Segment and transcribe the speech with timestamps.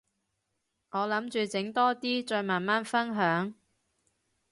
[0.89, 3.53] 我諗住整多啲，再慢慢分享